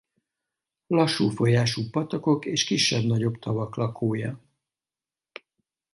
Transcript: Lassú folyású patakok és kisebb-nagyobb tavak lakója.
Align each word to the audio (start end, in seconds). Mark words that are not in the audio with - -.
Lassú 0.87 1.29
folyású 1.29 1.89
patakok 1.91 2.45
és 2.45 2.63
kisebb-nagyobb 2.63 3.39
tavak 3.39 3.75
lakója. 3.75 4.41